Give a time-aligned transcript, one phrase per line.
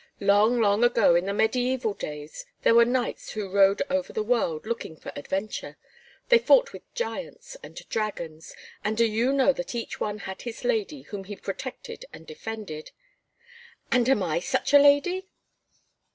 [0.19, 4.65] "Long, long ago in the mediaeval days there were knights who rode over the world,
[4.65, 5.77] looking for adventure.
[6.29, 10.63] They fought with giants and dragons, and do you know that each one had his
[10.63, 12.89] lady, whom he protected and defended?"
[13.91, 15.29] "And am I such a lady?"